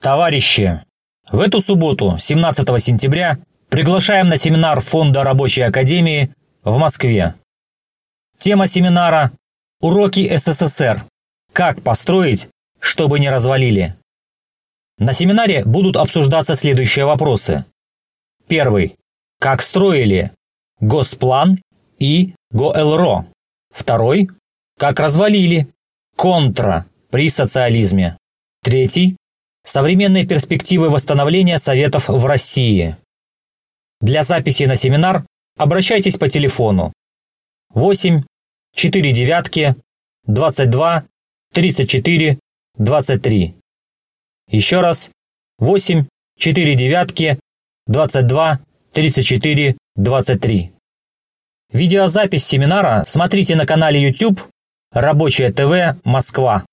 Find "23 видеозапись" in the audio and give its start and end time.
49.96-52.46